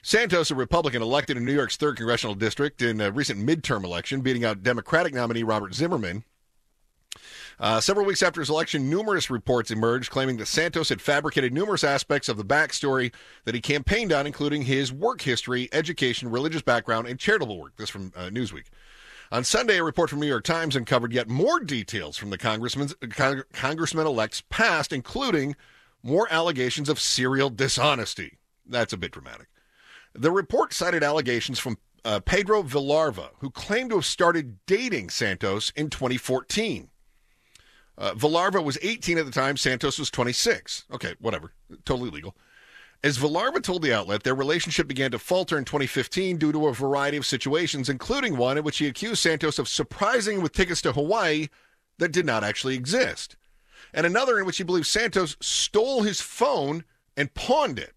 [0.02, 4.20] Santos, a Republican elected in New York's 3rd Congressional District in a recent midterm election,
[4.20, 6.24] beating out Democratic nominee Robert Zimmerman.
[7.60, 11.84] Uh, several weeks after his election, numerous reports emerged claiming that Santos had fabricated numerous
[11.84, 13.12] aspects of the backstory
[13.44, 17.76] that he campaigned on, including his work history, education, religious background, and charitable work.
[17.76, 18.66] This from uh, Newsweek.
[19.32, 22.94] On Sunday, a report from New York Times uncovered yet more details from the congressman's,
[23.10, 25.56] con- congressman-elect's past, including
[26.02, 28.38] more allegations of serial dishonesty.
[28.66, 29.48] That's a bit dramatic.
[30.14, 35.70] The report cited allegations from uh, Pedro Vilarva, who claimed to have started dating Santos
[35.74, 36.90] in 2014.
[37.96, 39.56] Uh, Vilarva was 18 at the time.
[39.56, 40.86] Santos was 26.
[40.92, 41.52] Okay, whatever.
[41.84, 42.34] Totally legal.
[43.04, 46.72] As Vilarva told the outlet, their relationship began to falter in 2015 due to a
[46.72, 50.92] variety of situations, including one in which he accused Santos of surprising with tickets to
[50.92, 51.48] Hawaii
[51.98, 53.36] that did not actually exist,
[53.92, 57.92] and another in which he believes Santos stole his phone and pawned it.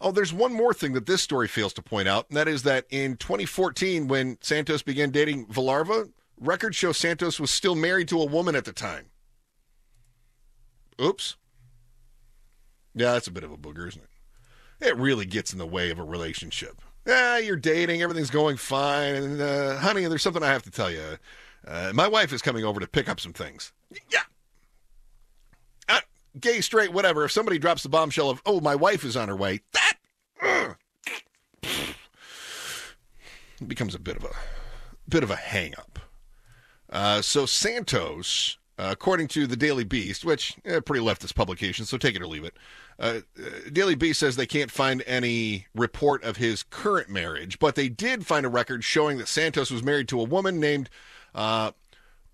[0.00, 2.64] Oh, there's one more thing that this story fails to point out, and that is
[2.64, 8.20] that in 2014, when Santos began dating Vilarva, records show Santos was still married to
[8.20, 9.06] a woman at the time.
[11.00, 11.36] Oops.
[12.94, 14.08] Yeah, that's a bit of a booger, isn't it?
[14.88, 16.80] It really gets in the way of a relationship.
[17.06, 20.90] Yeah, you're dating, everything's going fine, and uh, honey, there's something I have to tell
[20.90, 21.18] you.
[21.66, 23.72] Uh, my wife is coming over to pick up some things.
[24.10, 24.22] Yeah.
[25.88, 26.00] Uh,
[26.40, 27.24] gay, straight, whatever.
[27.24, 30.76] If somebody drops the bombshell of, oh, my wife is on her way, that
[33.66, 34.30] becomes a bit of a
[35.08, 35.98] bit of a hang up.
[36.90, 41.96] Uh, so Santos, uh, according to the Daily Beast, which eh, pretty leftist publication, so
[41.96, 42.56] take it or leave it.
[42.98, 47.74] Uh, uh, Daily Beast says they can't find any report of his current marriage, but
[47.74, 50.88] they did find a record showing that Santos was married to a woman named
[51.34, 51.72] uh,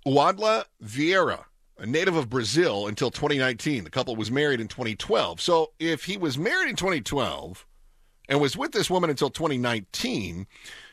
[0.07, 1.45] Uadla Vieira,
[1.79, 3.85] a native of Brazil, until 2019.
[3.85, 5.41] The couple was married in 2012.
[5.41, 7.67] So if he was married in 2012
[8.29, 10.47] and was with this woman until 2019,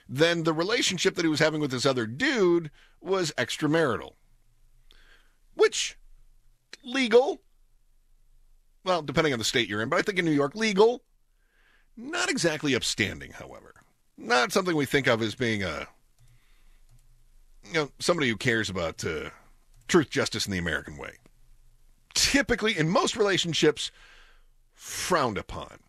[0.10, 4.14] then the relationship that he was having with this other dude was extramarital.
[5.54, 5.98] Which,
[6.84, 7.42] legal,
[8.84, 11.04] well, depending on the state you're in, but I think in New York, legal.
[11.96, 13.76] Not exactly upstanding, however.
[14.18, 15.88] Not something we think of as being a,
[17.66, 19.30] you know, somebody who cares about uh,
[19.88, 21.12] truth, justice, and the American way.
[22.16, 23.92] Typically, in most relationships,
[24.74, 25.80] frowned upon.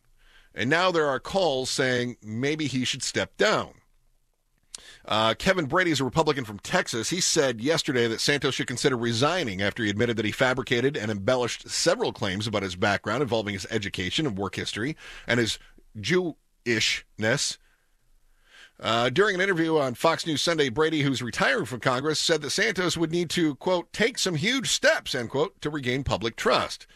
[0.54, 3.80] And now there are calls saying maybe he should step down.
[5.05, 7.11] Uh, Kevin Brady is a Republican from Texas.
[7.11, 11.11] He said yesterday that Santos should consider resigning after he admitted that he fabricated and
[11.11, 15.59] embellished several claims about his background involving his education and work history and his
[15.99, 17.59] Jewishness.
[18.83, 22.51] Uh, during an interview on Fox News Sunday, Brady, who's retiring from Congress, said that
[22.51, 26.87] Santos would need to, quote, take some huge steps, end quote, to regain public trust.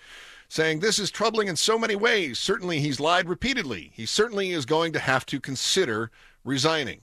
[0.49, 2.39] Saying this is troubling in so many ways.
[2.39, 3.91] Certainly he's lied repeatedly.
[3.95, 6.11] He certainly is going to have to consider
[6.43, 7.01] resigning.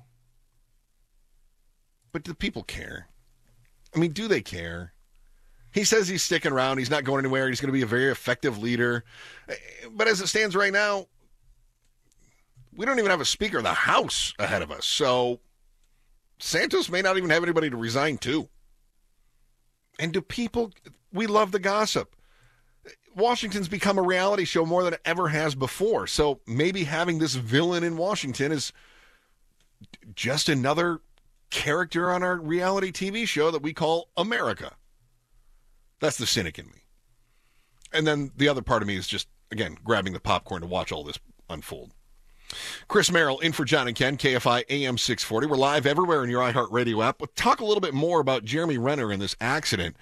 [2.12, 3.08] But do people care?
[3.96, 4.94] I mean, do they care?
[5.74, 6.78] He says he's sticking around.
[6.78, 7.48] He's not going anywhere.
[7.48, 9.06] He's going to be a very effective leader.
[9.92, 11.08] But as it stands right now,
[12.76, 14.86] we don't even have a Speaker of the House ahead of us.
[14.86, 15.40] So
[16.40, 18.50] Santos may not even have anybody to resign to.
[20.00, 20.72] And do people,
[21.14, 22.16] we love the gossip.
[23.16, 26.08] Washington's become a reality show more than it ever has before.
[26.08, 28.74] So maybe having this villain in Washington is
[30.16, 31.00] just another
[31.52, 34.74] character on our reality TV show that we call America.
[36.00, 36.84] That's the cynic in me.
[37.94, 40.92] And then the other part of me is just, again, grabbing the popcorn to watch
[40.92, 41.92] all this unfold.
[42.88, 45.48] Chris Merrill in for John and Ken, KFI AM 640.
[45.48, 47.22] We're live everywhere in your iHeartRadio app.
[47.22, 49.96] We'll talk a little bit more about Jeremy Renner and this accident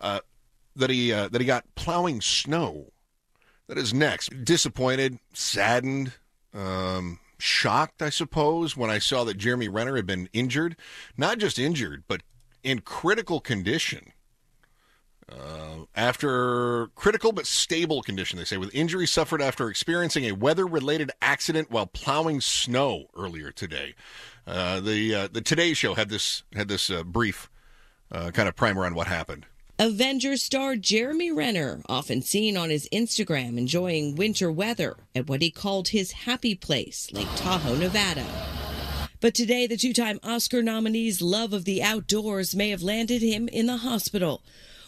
[0.00, 0.20] uh,
[0.74, 2.92] that he uh, that he got plowing snow.
[3.68, 4.44] That is next.
[4.44, 6.12] Disappointed, saddened,
[6.54, 10.76] um, shocked, I suppose, when I saw that Jeremy Renner had been injured.
[11.16, 12.22] Not just injured, but
[12.62, 14.12] in critical condition.
[15.28, 21.10] Uh, after critical but stable condition, they say, with injury suffered after experiencing a weather-related
[21.20, 23.94] accident while plowing snow earlier today.
[24.46, 27.50] Uh, the uh, the Today Show had this had this uh, brief
[28.12, 29.46] uh, kind of primer on what happened.
[29.78, 35.50] Avengers star Jeremy Renner, often seen on his Instagram enjoying winter weather at what he
[35.50, 38.24] called his happy place, Lake Tahoe, Nevada.
[39.20, 43.48] But today, the two time Oscar nominee's love of the outdoors may have landed him
[43.48, 44.42] in the hospital.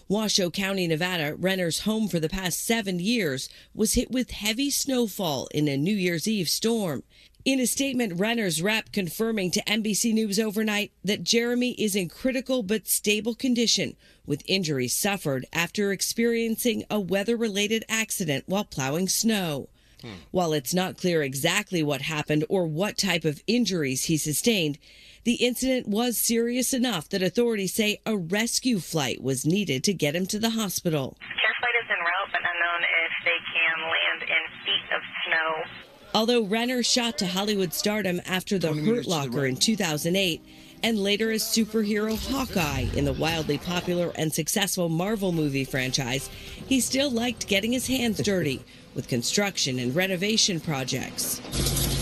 [0.08, 5.48] Washoe County, Nevada, Renner's home for the past seven years, was hit with heavy snowfall
[5.52, 7.02] in a New Year's Eve storm.
[7.48, 12.62] In a statement, Renner's rep confirming to NBC News overnight that Jeremy is in critical
[12.62, 19.70] but stable condition with injuries suffered after experiencing a weather related accident while plowing snow.
[20.02, 20.28] Hmm.
[20.30, 24.76] While it's not clear exactly what happened or what type of injuries he sustained,
[25.24, 30.14] the incident was serious enough that authorities say a rescue flight was needed to get
[30.14, 31.16] him to the hospital.
[31.20, 35.77] Care flight is en route, but unknown if they can land in feet of snow.
[36.18, 40.44] Although Renner shot to Hollywood stardom after The Hurt Locker in 2008
[40.82, 46.28] and later as superhero Hawkeye in the wildly popular and successful Marvel movie franchise,
[46.66, 48.64] he still liked getting his hands dirty
[48.96, 51.40] with construction and renovation projects.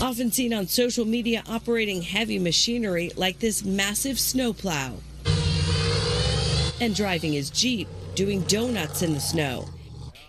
[0.01, 4.95] Often seen on social media operating heavy machinery like this massive snowplow.
[6.81, 9.69] And driving his Jeep, doing donuts in the snow.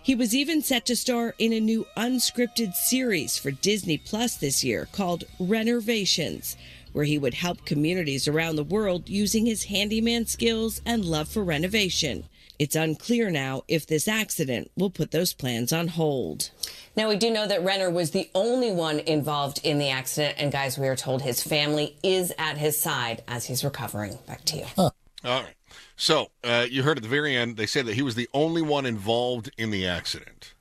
[0.09, 4.63] He was even set to star in a new unscripted series for Disney Plus this
[4.63, 6.57] year called Renovations,
[6.93, 11.43] where he would help communities around the world using his handyman skills and love for
[11.43, 12.23] renovation.
[12.57, 16.49] It's unclear now if this accident will put those plans on hold.
[16.95, 20.37] Now, we do know that Renner was the only one involved in the accident.
[20.39, 24.17] And, guys, we are told his family is at his side as he's recovering.
[24.25, 24.65] Back to you.
[24.75, 24.91] All
[25.23, 25.53] right.
[25.95, 28.61] So uh, you heard at the very end, they said that he was the only
[28.61, 30.53] one involved in the accident.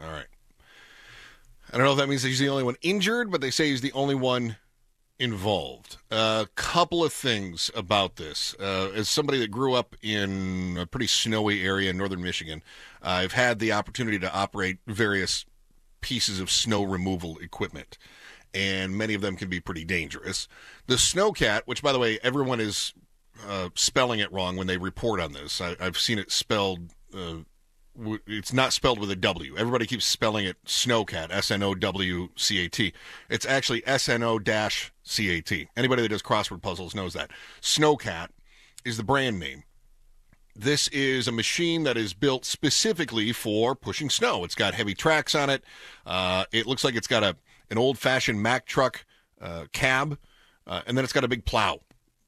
[0.00, 0.26] All right.
[1.72, 3.80] I don't know if that means he's the only one injured, but they say he's
[3.80, 4.56] the only one
[5.18, 5.98] involved.
[6.10, 8.54] A uh, couple of things about this.
[8.58, 12.62] Uh, as somebody that grew up in a pretty snowy area in northern Michigan,
[13.00, 15.46] I've had the opportunity to operate various
[16.00, 17.96] pieces of snow removal equipment,
[18.52, 20.48] and many of them can be pretty dangerous.
[20.88, 22.92] The Sno-Cat, which by the way, everyone is
[23.46, 25.60] uh, spelling it wrong when they report on this.
[25.60, 26.90] I, have seen it spelled.
[27.14, 27.38] Uh,
[28.26, 29.54] it's not spelled with a W.
[29.56, 32.92] Everybody keeps spelling it Snowcat, S N O W C A T.
[33.28, 35.68] It's actually S N O dash C A T.
[35.76, 37.30] Anybody that does crossword puzzles knows that.
[37.60, 38.30] Sno-Cat
[38.84, 39.64] is the brand name.
[40.54, 44.44] This is a machine that is built specifically for pushing snow.
[44.44, 45.64] It's got heavy tracks on it.
[46.04, 47.36] Uh, it looks like it's got a
[47.70, 49.04] an old fashioned Mack truck
[49.40, 50.18] uh, cab,
[50.66, 51.80] uh, and then it's got a big plow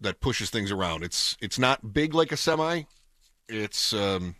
[0.05, 1.03] that pushes things around.
[1.03, 2.83] It's it's not big like a semi.
[3.49, 4.37] It's um,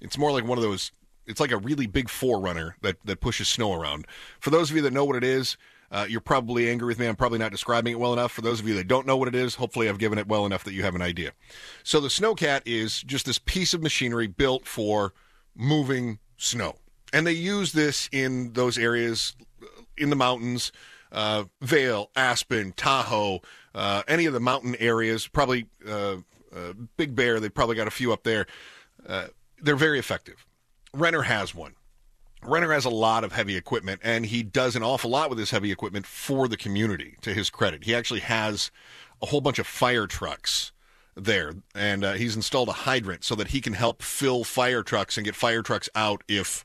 [0.00, 0.92] it's more like one of those.
[1.26, 4.06] It's like a really big forerunner that that pushes snow around.
[4.40, 5.56] For those of you that know what it is,
[5.90, 7.06] uh, you're probably angry with me.
[7.06, 8.32] I'm probably not describing it well enough.
[8.32, 10.44] For those of you that don't know what it is, hopefully I've given it well
[10.44, 11.32] enough that you have an idea.
[11.82, 15.14] So the Sno-Cat is just this piece of machinery built for
[15.56, 16.76] moving snow,
[17.12, 19.34] and they use this in those areas
[19.96, 20.72] in the mountains,
[21.10, 23.40] uh, Vail, Aspen, Tahoe,
[23.78, 25.28] uh, any of the mountain areas.
[25.28, 26.16] Probably uh,
[26.54, 27.38] uh, Big Bear.
[27.38, 28.46] They probably got a few up there.
[29.06, 29.28] Uh,
[29.62, 30.44] they're very effective.
[30.92, 31.74] Renner has one.
[32.42, 35.50] Renner has a lot of heavy equipment, and he does an awful lot with his
[35.50, 37.16] heavy equipment for the community.
[37.22, 38.70] To his credit, he actually has
[39.22, 40.72] a whole bunch of fire trucks
[41.16, 45.16] there, and uh, he's installed a hydrant so that he can help fill fire trucks
[45.16, 46.64] and get fire trucks out if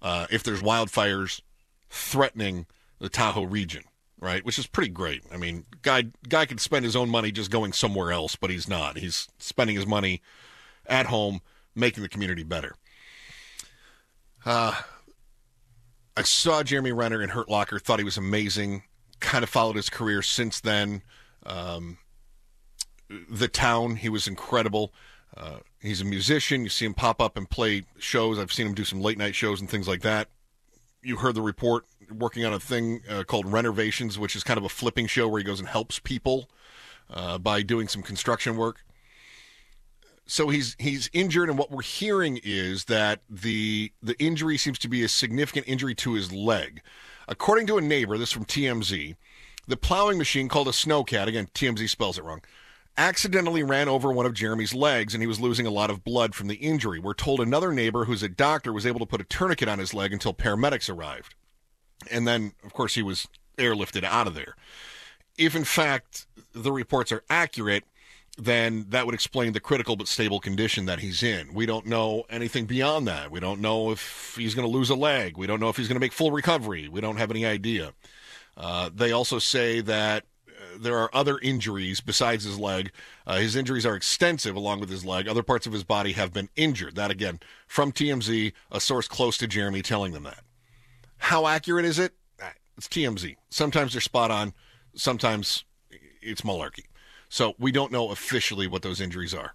[0.00, 1.40] uh, if there's wildfires
[1.88, 2.66] threatening
[2.98, 3.84] the Tahoe region,
[4.22, 4.44] right?
[4.44, 5.24] Which is pretty great.
[5.32, 8.68] I mean, guy guy could spend his own money just going somewhere else, but he's
[8.68, 8.96] not.
[8.96, 10.22] He's spending his money
[10.86, 11.40] at home,
[11.74, 12.76] making the community better.
[14.46, 14.74] Uh,
[16.16, 18.84] I saw Jeremy Renner in Hurt Locker, thought he was amazing.
[19.18, 21.02] Kind of followed his career since then.
[21.44, 21.98] Um,
[23.28, 24.92] the Town, he was incredible.
[25.36, 26.62] Uh, he's a musician.
[26.62, 28.38] You see him pop up and play shows.
[28.38, 30.28] I've seen him do some late night shows and things like that.
[31.02, 34.64] You heard the report working on a thing uh, called Renovations, which is kind of
[34.64, 36.48] a flipping show where he goes and helps people
[37.10, 38.84] uh, by doing some construction work.
[40.26, 44.88] So he's he's injured, and what we're hearing is that the the injury seems to
[44.88, 46.80] be a significant injury to his leg.
[47.28, 49.16] According to a neighbor, this from TMZ,
[49.66, 52.40] the plowing machine called a snowcat, again TMZ spells it wrong,
[52.96, 56.34] accidentally ran over one of Jeremy's legs, and he was losing a lot of blood
[56.34, 56.98] from the injury.
[56.98, 59.94] We're told another neighbor, who's a doctor, was able to put a tourniquet on his
[59.94, 61.34] leg until paramedics arrived,
[62.10, 63.26] and then of course he was
[63.58, 64.56] airlifted out of there.
[65.38, 67.84] If in fact the reports are accurate,
[68.38, 71.52] then that would explain the critical but stable condition that he's in.
[71.52, 73.30] We don't know anything beyond that.
[73.30, 75.36] We don't know if he's going to lose a leg.
[75.36, 76.88] We don't know if he's going to make full recovery.
[76.88, 77.92] We don't have any idea.
[78.56, 82.90] Uh, they also say that uh, there are other injuries besides his leg.
[83.26, 85.28] Uh, his injuries are extensive along with his leg.
[85.28, 86.96] Other parts of his body have been injured.
[86.96, 90.40] That, again, from TMZ, a source close to Jeremy telling them that.
[91.22, 92.12] How accurate is it?
[92.76, 93.36] It's TMZ.
[93.48, 94.52] Sometimes they're spot on,
[94.96, 95.64] sometimes
[96.20, 96.86] it's malarkey.
[97.28, 99.54] So we don't know officially what those injuries are.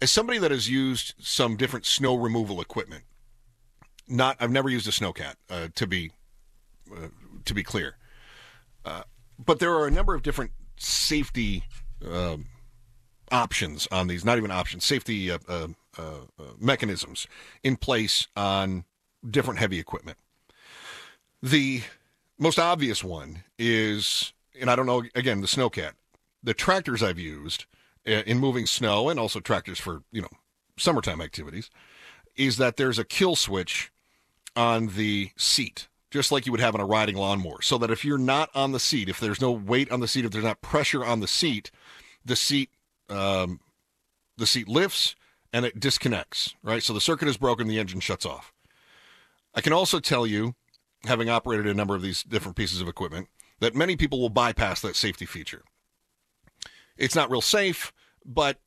[0.00, 3.02] As somebody that has used some different snow removal equipment,
[4.06, 6.12] not I've never used a snowcat uh, to be
[6.90, 7.08] uh,
[7.46, 7.96] to be clear.
[8.84, 9.02] Uh,
[9.44, 11.64] but there are a number of different safety
[12.08, 12.46] um,
[13.32, 15.66] options on these, not even options, safety uh, uh,
[15.98, 16.02] uh,
[16.60, 17.26] mechanisms
[17.64, 18.84] in place on
[19.28, 20.16] different heavy equipment.
[21.42, 21.82] The
[22.38, 25.92] most obvious one is, and I don't know, again, the snowcat.
[26.42, 27.66] The tractors I've used
[28.06, 30.30] uh, in moving snow and also tractors for, you know,
[30.76, 31.70] summertime activities
[32.36, 33.92] is that there's a kill switch
[34.56, 37.62] on the seat, just like you would have on a riding lawnmower.
[37.62, 40.24] So that if you're not on the seat, if there's no weight on the seat,
[40.24, 41.70] if there's not pressure on the seat,
[42.24, 42.70] the seat
[43.08, 43.60] um,
[44.36, 45.16] the seat lifts
[45.52, 46.54] and it disconnects.
[46.62, 48.52] Right, so the circuit is broken, the engine shuts off.
[49.54, 50.54] I can also tell you,
[51.04, 53.28] having operated a number of these different pieces of equipment,
[53.60, 55.62] that many people will bypass that safety feature.
[56.96, 57.92] It's not real safe,
[58.24, 58.58] but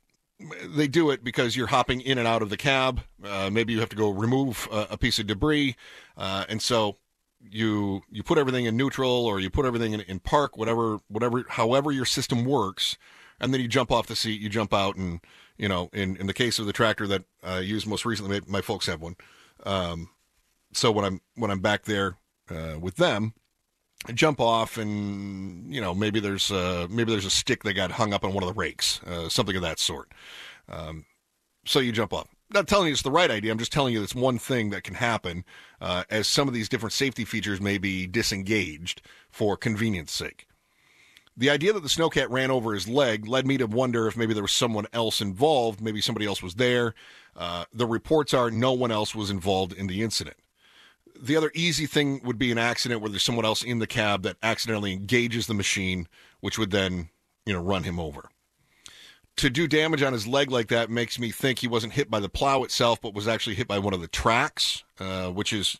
[0.66, 3.02] they do it because you're hopping in and out of the cab.
[3.24, 5.76] Uh, maybe you have to go remove a, a piece of debris,
[6.18, 6.98] uh, and so
[7.40, 11.46] you you put everything in neutral or you put everything in, in park, whatever whatever
[11.50, 12.98] however your system works,
[13.40, 15.22] and then you jump off the seat, you jump out, and
[15.58, 18.62] you know, in in the case of the tractor that I used most recently, my
[18.62, 19.16] folks have one.
[19.66, 20.10] Um,
[20.74, 22.18] so when I'm when I'm back there
[22.50, 23.34] uh, with them,
[24.14, 28.14] jump off and you know maybe there's uh, maybe there's a stick that got hung
[28.14, 30.12] up on one of the rakes, uh, something of that sort.
[30.68, 31.06] Um,
[31.66, 32.28] so you jump off.
[32.54, 33.52] Not telling you it's the right idea.
[33.52, 35.44] I'm just telling you it's one thing that can happen
[35.82, 40.48] uh, as some of these different safety features may be disengaged for convenience sake.
[41.36, 44.36] The idea that the snowcat ran over his leg led me to wonder if maybe
[44.36, 45.82] there was someone else involved.
[45.82, 46.94] Maybe somebody else was there.
[47.36, 50.38] Uh, the reports are no one else was involved in the incident
[51.20, 54.24] the other easy thing would be an accident where there's someone else in the cab
[54.24, 56.08] that accidentally engages the machine,
[56.40, 57.10] which would then,
[57.46, 58.30] you know, run him over.
[59.38, 62.20] To do damage on his leg like that makes me think he wasn't hit by
[62.20, 65.80] the plow itself, but was actually hit by one of the tracks, uh, which is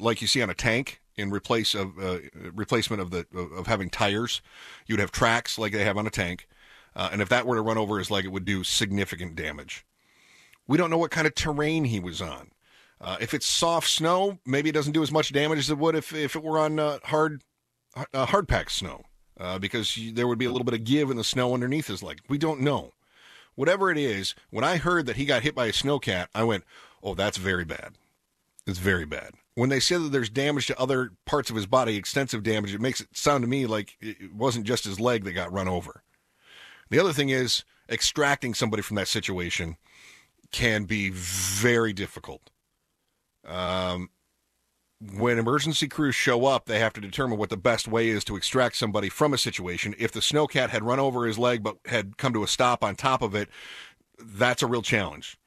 [0.00, 2.18] like you see on a tank in replace of uh,
[2.54, 4.40] replacement of the of having tires.
[4.86, 6.48] You'd have tracks like they have on a tank,
[6.96, 9.84] uh, and if that were to run over his leg, it would do significant damage.
[10.66, 12.52] We don't know what kind of terrain he was on.
[13.00, 15.94] Uh, if it's soft snow, maybe it doesn't do as much damage as it would
[15.94, 17.42] if, if it were on uh, hard
[18.12, 19.02] uh, hard packed snow,
[19.38, 22.02] uh, because there would be a little bit of give in the snow underneath his
[22.02, 22.20] leg.
[22.28, 22.92] We don't know.
[23.54, 26.64] Whatever it is, when I heard that he got hit by a snowcat, I went,
[27.02, 27.94] "Oh, that's very bad.
[28.66, 31.96] It's very bad." When they say that there's damage to other parts of his body,
[31.96, 35.32] extensive damage, it makes it sound to me like it wasn't just his leg that
[35.32, 36.04] got run over.
[36.90, 39.76] The other thing is extracting somebody from that situation
[40.52, 42.50] can be very difficult.
[43.48, 44.10] Um,
[45.00, 48.36] when emergency crews show up, they have to determine what the best way is to
[48.36, 49.94] extract somebody from a situation.
[49.98, 52.96] If the snowcat had run over his leg but had come to a stop on
[52.96, 53.48] top of it,
[54.18, 55.38] that's a real challenge.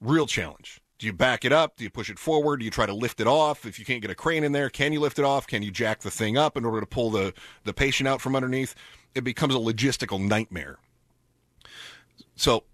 [0.00, 0.80] Real challenge.
[0.98, 1.76] Do you back it up?
[1.76, 2.58] Do you push it forward?
[2.58, 3.64] Do you try to lift it off?
[3.64, 5.46] If you can't get a crane in there, can you lift it off?
[5.46, 7.32] Can you jack the thing up in order to pull the,
[7.64, 8.74] the patient out from underneath?
[9.14, 10.76] It becomes a logistical nightmare.
[12.36, 12.64] So,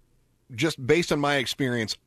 [0.53, 1.97] just based on my experience,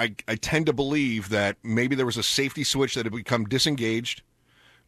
[0.00, 3.44] I, I tend to believe that maybe there was a safety switch that had become
[3.44, 4.22] disengaged.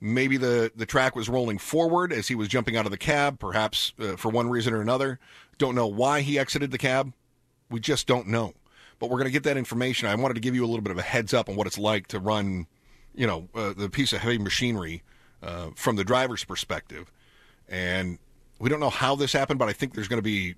[0.01, 3.39] Maybe the, the track was rolling forward as he was jumping out of the cab,
[3.39, 5.21] perhaps uh, for one reason or another.
[5.59, 7.13] Don't know why he exited the cab.
[7.71, 8.55] We just don't know.
[8.99, 10.09] But we're going to get that information.
[10.09, 11.79] I wanted to give you a little bit of a heads up on what it's
[11.79, 12.67] like to run,
[13.15, 15.03] you know, uh, the piece of heavy machinery
[15.43, 17.13] uh, from the driver's perspective.
[17.69, 18.19] And
[18.59, 20.55] we don't know how this happened, but I think there's going to be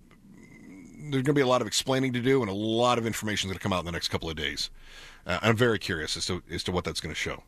[1.10, 3.48] there's going to be a lot of explaining to do and a lot of information
[3.48, 4.70] is going to come out in the next couple of days.
[5.26, 7.42] Uh, I'm very curious as to as to what that's going to show.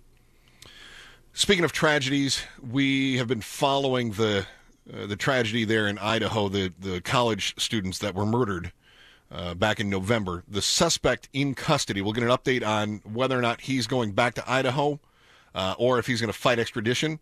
[1.32, 4.46] Speaking of tragedies, we have been following the
[4.92, 8.72] uh, the tragedy there in Idaho, the the college students that were murdered
[9.30, 10.44] uh, back in November.
[10.48, 12.00] The suspect in custody.
[12.00, 15.00] We'll get an update on whether or not he's going back to Idaho
[15.54, 17.18] uh, or if he's going to fight extradition.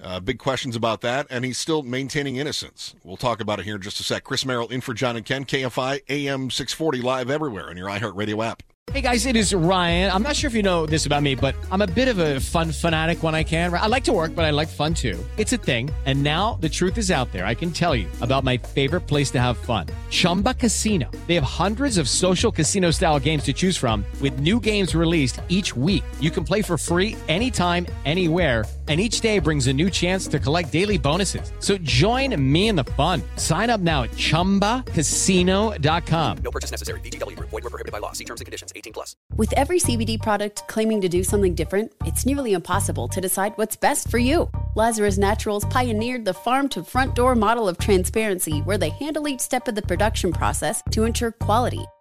[0.00, 2.94] Uh, big questions about that, and he's still maintaining innocence.
[3.02, 4.24] We'll talk about it here in just a sec.
[4.24, 8.44] Chris Merrill in for John and Ken, KFI AM 640 live everywhere on your iHeartRadio
[8.44, 8.62] app.
[8.92, 10.10] Hey guys, it is Ryan.
[10.10, 12.40] I'm not sure if you know this about me, but I'm a bit of a
[12.40, 13.72] fun fanatic when I can.
[13.74, 15.22] I like to work, but I like fun too.
[15.36, 15.90] It's a thing.
[16.06, 17.44] And now the truth is out there.
[17.44, 21.10] I can tell you about my favorite place to have fun Chumba Casino.
[21.26, 25.42] They have hundreds of social casino style games to choose from, with new games released
[25.50, 26.04] each week.
[26.18, 30.38] You can play for free anytime, anywhere and each day brings a new chance to
[30.38, 31.52] collect daily bonuses.
[31.58, 33.22] So join me in the fun.
[33.36, 36.38] Sign up now at ChumbaCasino.com.
[36.38, 37.00] No purchase necessary.
[37.00, 37.38] VGW.
[37.38, 38.12] Void were prohibited by law.
[38.12, 38.72] See terms and conditions.
[38.74, 39.14] 18 plus.
[39.36, 43.76] With every CBD product claiming to do something different, it's nearly impossible to decide what's
[43.76, 44.50] best for you.
[44.74, 49.40] Lazarus Naturals pioneered the farm to front door model of transparency where they handle each
[49.40, 51.84] step of the production process to ensure quality